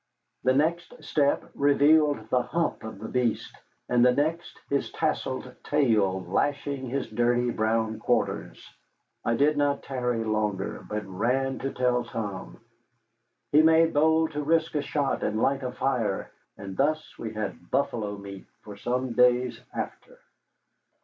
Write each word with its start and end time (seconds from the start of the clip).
The 0.43 0.55
next 0.55 1.03
step 1.03 1.43
revealed 1.53 2.29
the 2.31 2.41
hump 2.41 2.83
of 2.83 2.97
the 2.97 3.07
beast, 3.07 3.55
and 3.87 4.03
the 4.03 4.11
next 4.11 4.59
his 4.67 4.89
tasselled 4.91 5.53
tail 5.63 6.21
lashing 6.23 6.87
his 6.87 7.07
dirty 7.07 7.51
brown 7.51 7.99
quarters. 7.99 8.67
I 9.23 9.35
did 9.35 9.57
not 9.57 9.83
tarry 9.83 10.23
longer, 10.23 10.83
but 10.89 11.05
ran 11.05 11.59
to 11.59 11.71
tell 11.71 12.03
Tom. 12.03 12.59
He 13.51 13.61
made 13.61 13.93
bold 13.93 14.31
to 14.31 14.41
risk 14.41 14.73
a 14.73 14.81
shot 14.81 15.21
and 15.21 15.39
light 15.39 15.61
a 15.61 15.71
fire, 15.71 16.31
and 16.57 16.75
thus 16.75 17.19
we 17.19 17.33
had 17.35 17.69
buffalo 17.69 18.17
meat 18.17 18.47
for 18.63 18.77
some 18.77 19.13
days 19.13 19.61
after. 19.71 20.17